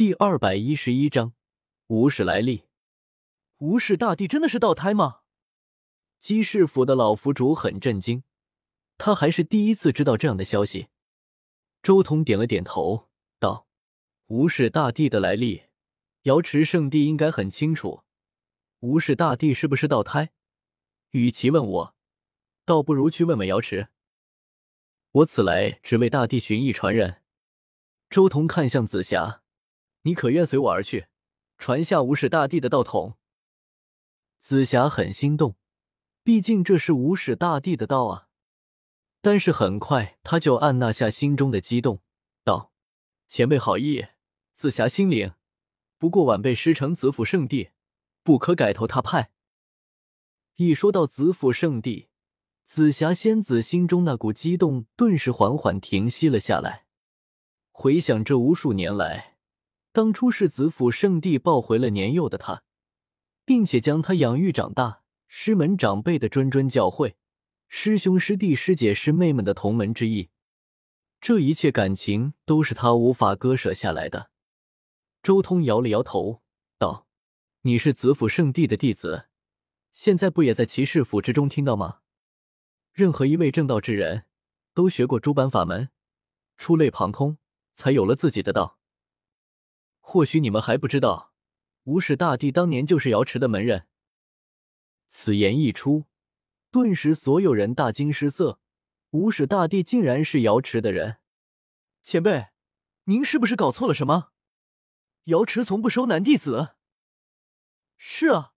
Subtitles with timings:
[0.00, 1.34] 第二百一十一章，
[1.88, 2.64] 无始来历。
[3.58, 5.20] 无始大帝真的是道胎吗？
[6.18, 8.22] 姬氏府的老府主很震惊，
[8.96, 10.88] 他还是第一次知道这样的消息。
[11.82, 13.66] 周通点了点头，道
[14.28, 15.64] ：“无始大帝的来历，
[16.22, 18.02] 瑶池圣地应该很清楚。
[18.78, 20.30] 无始大帝是不是道胎？
[21.10, 21.94] 与其问我，
[22.64, 23.88] 倒不如去问问瑶池。
[25.12, 27.20] 我此来只为大帝寻一传人。”
[28.08, 29.39] 周通看向紫霞。
[30.02, 31.08] 你可愿随我而去，
[31.58, 33.18] 传下无始大帝的道统？
[34.38, 35.56] 紫霞很心动，
[36.22, 38.28] 毕竟这是无始大帝的道啊。
[39.20, 42.00] 但是很快，他就按捺下心中的激动，
[42.42, 42.72] 道
[43.28, 44.06] ：“前辈好意，
[44.54, 45.34] 紫霞心领。
[45.98, 47.72] 不过晚辈师承子府圣地，
[48.22, 49.30] 不可改投他派。”
[50.56, 52.08] 一说到子府圣地，
[52.64, 56.86] 紫霞仙子心中那股激动顿时缓缓停息了下来。
[57.70, 59.36] 回想这无数年来。
[59.92, 62.62] 当初是子府圣地抱回了年幼的他，
[63.44, 65.02] 并且将他养育长大。
[65.32, 67.14] 师门长辈的谆谆教诲，
[67.68, 70.28] 师兄师弟师姐师妹们的同门之意，
[71.20, 74.32] 这一切感情都是他无法割舍下来的。
[75.22, 76.42] 周通摇了摇头，
[76.78, 77.06] 道
[77.62, 79.26] ：“你是子府圣地的弟子，
[79.92, 81.98] 现在不也在骑士府之中听到吗？
[82.92, 84.24] 任何一位正道之人，
[84.74, 85.90] 都学过诸般法门，
[86.58, 87.38] 触类旁通，
[87.72, 88.78] 才有了自己的道。”
[90.00, 91.32] 或许你们还不知道，
[91.84, 93.86] 无始大帝当年就是瑶池的门人。
[95.06, 96.06] 此言一出，
[96.70, 98.58] 顿时所有人大惊失色。
[99.10, 101.16] 无始大帝竟然是瑶池的人！
[102.00, 102.50] 前辈，
[103.04, 104.28] 您是不是搞错了什么？
[105.24, 106.76] 瑶池从不收男弟子。
[107.96, 108.52] 是啊，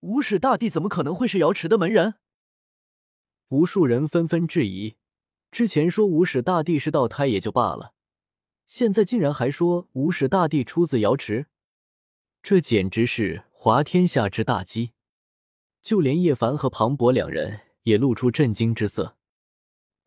[0.00, 2.16] 无始大帝怎么可能会是瑶池的门人？
[3.48, 4.96] 无数人纷纷质疑。
[5.52, 7.94] 之前说无始大帝是道胎也就罢了。
[8.72, 11.44] 现在竟然还说无始大帝出自瑶池，
[12.42, 14.92] 这简直是滑天下之大稽！
[15.82, 19.18] 就连叶凡和庞博两人也露出震惊之色。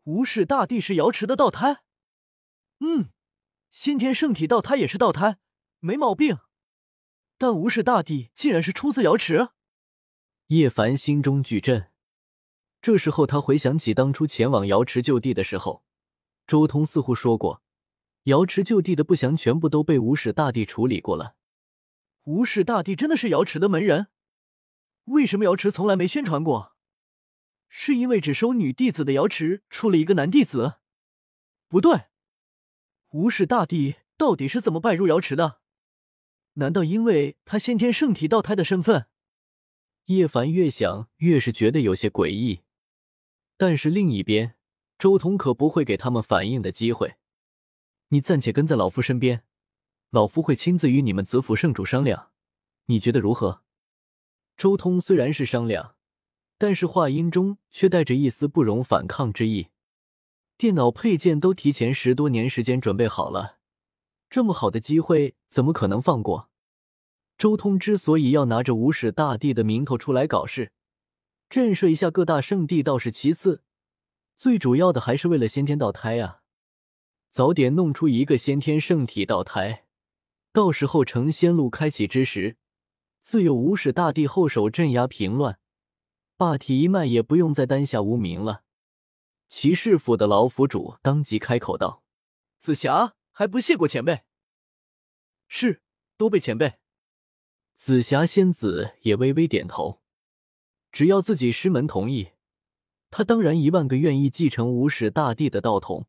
[0.02, 1.84] 无始大帝是瑶池的道胎？
[2.80, 3.10] 嗯，
[3.70, 5.38] 先天圣体道胎也是道胎，
[5.78, 6.38] 没毛病。
[7.38, 9.50] 但无始大帝竟然是出自瑶池？
[10.48, 11.92] 叶凡心中巨震。
[12.82, 15.84] 这时候他回想起当初前往瑶池就地的时候，
[16.48, 17.62] 周通似乎说过。
[18.26, 21.36] 瑶池就地的不祥全部都被无始大帝处理过了。
[22.24, 24.08] 无始大帝真的是瑶池的门人？
[25.04, 26.74] 为什么瑶池从来没宣传过？
[27.68, 30.78] 是因为只收女弟子的瑶池出了一个男弟子？
[31.68, 32.06] 不对，
[33.10, 35.60] 无始大帝到底是怎么拜入瑶池的？
[36.54, 39.06] 难道因为他先天圣体道胎的身份？
[40.06, 42.62] 叶凡越想越是觉得有些诡异。
[43.56, 44.56] 但是另一边，
[44.98, 47.14] 周通可不会给他们反应的机会。
[48.08, 49.42] 你暂且跟在老夫身边，
[50.10, 52.30] 老夫会亲自与你们子府圣主商量，
[52.86, 53.62] 你觉得如何？
[54.56, 55.96] 周通虽然是商量，
[56.56, 59.68] 但是话音中却带着一丝不容反抗之意。
[60.56, 63.58] 电脑配件都提前十多年时间准备好了，
[64.30, 66.48] 这么好的机会怎么可能放过？
[67.36, 70.72] 周通之所以要拿着无始大帝的名头出来搞事，
[71.50, 73.62] 震慑一下各大圣地倒是其次，
[74.36, 76.44] 最主要的还是为了先天道胎啊。
[77.36, 79.84] 早点弄出一个先天圣体道胎，
[80.54, 82.56] 到时候成仙路开启之时，
[83.20, 85.58] 自有无始大帝后手镇压平乱，
[86.38, 88.62] 霸体一脉也不用再担下无名了。
[89.48, 92.02] 骑士府的老府主当即开口道
[92.58, 94.22] ：“紫霞还不谢过前辈
[95.46, 95.82] ？”“是，
[96.16, 96.76] 多备前辈。”
[97.76, 100.00] 紫霞仙子也微微点头。
[100.90, 102.30] 只要自己师门同意，
[103.10, 106.06] 他当然一万个愿意继承无始大帝的道统。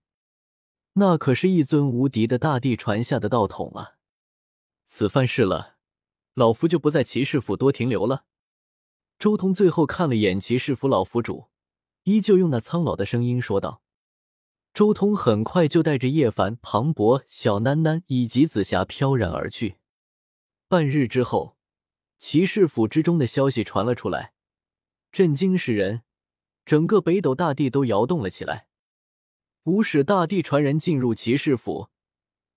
[1.00, 3.98] 那可是一尊无敌的大帝传下的道统啊！
[4.84, 5.76] 此番是了，
[6.34, 8.26] 老夫就不在骑士府多停留了。
[9.20, 11.50] 周通最后看了眼骑士府老府主，
[12.04, 13.84] 依旧用那苍老的声音说道。
[14.74, 19.78] 周通很快就带着叶凡、庞博、小囡囡以及紫霞飘然而去。
[20.68, 21.58] 半日之后，
[22.18, 24.34] 骑士府之中的消息传了出来，
[25.12, 26.02] 震惊世人，
[26.66, 28.68] 整个北斗大地都摇动了起来。
[29.68, 31.90] 无始大帝传人进入骑士府，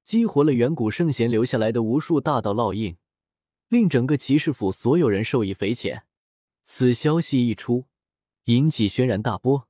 [0.04, 2.96] 激活了远古圣贤留下来的无数大道烙印，
[3.66, 6.04] 令整个骑士府所有人受益匪浅。
[6.62, 7.86] 此消息一出，
[8.44, 9.66] 引起轩然大波。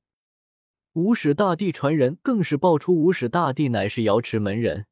[0.93, 4.85] 无始大帝传人更是爆出无始大帝乃是瑶池门人，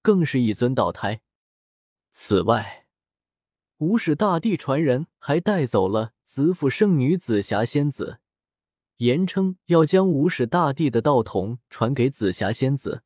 [0.00, 1.20] 更是一尊道胎。
[2.12, 2.86] 此外，
[3.78, 8.20] 无始大帝传人还带走了子府圣女紫霞仙子。
[8.98, 13.04] 言称要将无始大帝的道统传给紫霞仙子，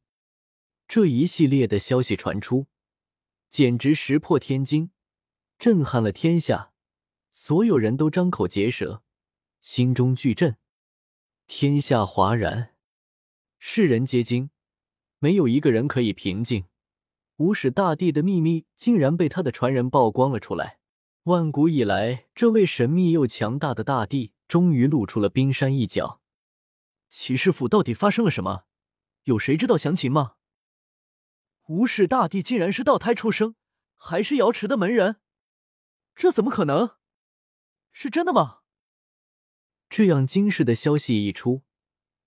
[0.88, 2.66] 这一系列的消息传出，
[3.50, 4.90] 简直石破天惊，
[5.58, 6.72] 震撼了天下。
[7.30, 9.02] 所有人都张口结舌，
[9.60, 10.56] 心中巨震，
[11.46, 12.74] 天下哗然，
[13.58, 14.48] 世人皆惊，
[15.18, 16.64] 没有一个人可以平静。
[17.36, 20.78] 无始大帝的秘密竟然被他的传人曝光了出来。
[21.24, 26.20] 万古以来，这位神秘又强大的大帝终于露出了冰山一角。
[27.08, 28.64] 骑士府到底发生了什么？
[29.24, 30.34] 有谁知道详情吗？
[31.68, 33.54] 无始大帝竟然是道胎出生，
[33.94, 35.20] 还是瑶池的门人？
[36.14, 36.96] 这怎么可能？
[37.92, 38.60] 是真的吗？
[39.88, 41.62] 这样惊世的消息一出，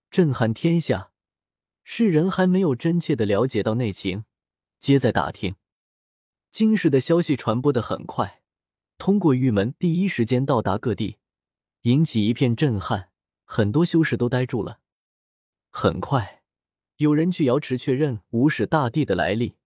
[0.10, 1.12] 震撼天下，
[1.84, 4.26] 世人还没有真切的了解到内情，
[4.80, 5.56] 皆在打听。
[6.52, 8.44] 惊世的消息传播的很快。
[8.98, 11.18] 通过玉门，第一时间到达各地，
[11.86, 13.12] 引起一片震撼，
[13.44, 14.80] 很多修士都呆住了。
[15.70, 16.42] 很快，
[16.98, 19.58] 有人去瑶池确认无始大帝的来历。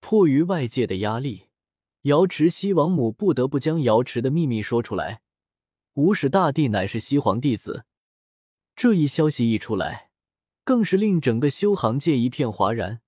[0.00, 1.46] 迫于外界的压力，
[2.02, 5.22] 瑶池西王母不得不将瑶池的秘密说出来。
[5.94, 7.86] 无始大帝乃是西皇弟子。
[8.76, 10.10] 这一消息一出来，
[10.62, 13.00] 更是令整个修行界一片哗然。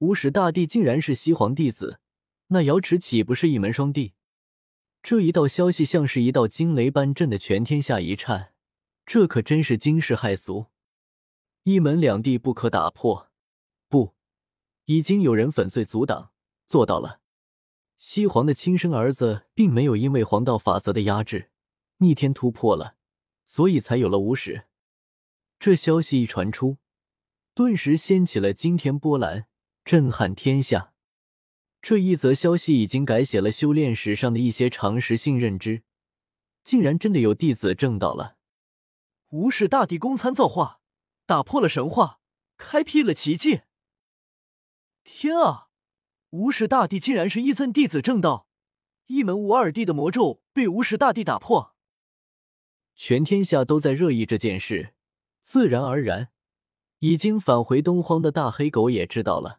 [0.00, 2.00] 无始大帝竟然是西皇弟子，
[2.48, 4.12] 那瑶池岂不是一门双帝？
[5.02, 8.52] 这一道消息像是一道惊雷般震得全天下一颤，
[9.04, 10.66] 这可真是惊世骇俗，
[11.64, 13.28] 一门两地不可打破。
[13.88, 14.14] 不，
[14.84, 16.30] 已经有人粉碎阻挡，
[16.68, 17.20] 做到了。
[17.98, 21.50] 西皇的亲生儿子并没有因为黄道法则的压制
[21.98, 22.94] 逆天突破了，
[23.44, 24.66] 所以才有了无始。
[25.58, 26.78] 这消息一传出，
[27.54, 29.46] 顿时掀起了惊天波澜，
[29.84, 30.91] 震撼天下。
[31.82, 35.82] 这一则消息已经改写了修炼史上的一些常识性认知，
[36.62, 38.36] 竟然真的有弟子证到了。
[39.30, 40.80] 无始大帝公参造化，
[41.26, 42.20] 打破了神话，
[42.56, 43.62] 开辟了奇迹。
[45.02, 45.70] 天啊！
[46.30, 48.46] 无始大帝竟然是一尊弟子正道，
[49.06, 51.74] 一门无二帝的魔咒被无始大帝打破。
[52.94, 54.94] 全天下都在热议这件事，
[55.42, 56.30] 自然而然，
[57.00, 59.58] 已经返回东荒的大黑狗也知道了。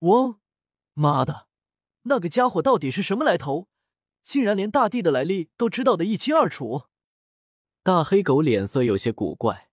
[0.00, 0.41] 嗡。
[0.94, 1.46] 妈的，
[2.02, 3.68] 那个家伙到底是什么来头？
[4.22, 6.84] 竟然连大帝的来历都知道的一清二楚。
[7.82, 9.70] 大黑狗脸色有些古怪，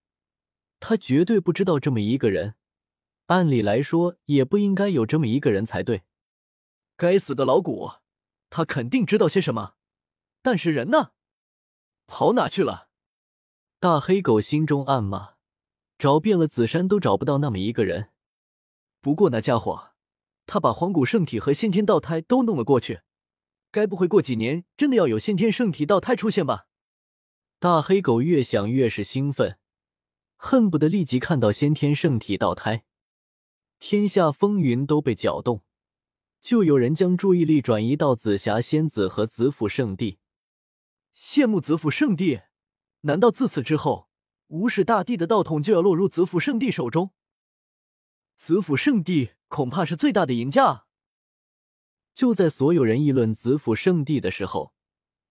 [0.80, 2.56] 他绝对不知道这么一个人。
[3.28, 6.04] 按理来说，也不应该有这么一个人才对。
[6.98, 7.92] 该死的老古，
[8.50, 9.76] 他肯定知道些什么。
[10.42, 11.12] 但是人呢？
[12.08, 12.90] 跑哪去了？
[13.80, 15.36] 大黑狗心中暗骂，
[16.00, 18.10] 找遍了紫山都找不到那么一个人。
[19.00, 19.89] 不过那家伙……
[20.52, 23.02] 他把黄古圣体和先天道胎都弄了过去，
[23.72, 26.66] 该不会过几年真的要有先天圣体道胎出现吧？
[27.60, 29.60] 大黑狗越想越是兴奋，
[30.38, 32.84] 恨不得立即看到先天圣体道胎。
[33.78, 35.62] 天下风云都被搅动，
[36.42, 40.18] 就有人将注意力转移到紫霞仙子和紫府圣地。
[41.16, 42.42] 羡慕紫府圣地，
[43.02, 44.10] 难道自此之后，
[44.48, 47.12] 无始大帝的道统就要落入紫府圣地手中？
[48.40, 49.32] 紫府圣地。
[49.50, 50.86] 恐怕是最大的赢家。
[52.14, 54.74] 就在所有人议论子府圣地的时候，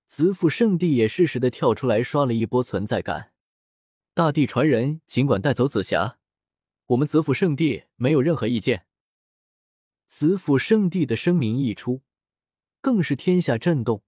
[0.07, 3.33] 子府圣地也适时的跳出来刷了一波存在感。
[4.13, 6.19] 大帝传人，尽管带走紫霞，
[6.89, 8.87] 我们子府圣地没有任何意见。
[10.07, 12.03] 子府圣地的声明一出，
[12.83, 14.03] 更是天下震动。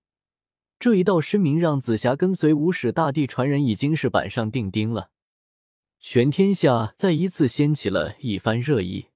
[0.79, 5.13] 这一道声明让紫霞跟随无始大帝传人已经是板上钉钉了，
[6.03, 9.09] 全天下再一次掀起了一番热议。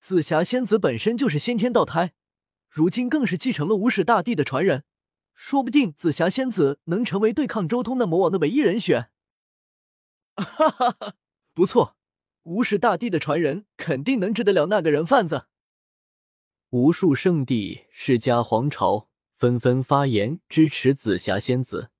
[0.00, 2.12] 紫霞仙子本身就是先天道胎，
[2.70, 4.84] 如今更是继承了无始大帝的传人，
[5.34, 9.10] 说不定紫霞仙子能成为对抗周通的魔王的唯一人选。
[10.36, 11.14] 哈哈哈，
[11.52, 11.96] 不错，
[12.44, 15.46] 无始大帝的传人肯定能治得了那个人贩子。
[16.70, 21.90] 无数圣地、世家、皇朝纷纷发言支持紫霞仙子。